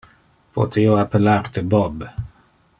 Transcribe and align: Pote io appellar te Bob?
Pote 0.59 0.81
io 0.85 0.95
appellar 1.03 1.45
te 1.59 1.65
Bob? 1.75 2.05